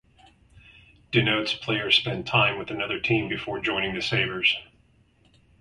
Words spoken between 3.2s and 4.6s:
before joining the Sabres.